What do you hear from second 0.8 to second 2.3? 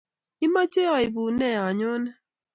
aipun ne anyone?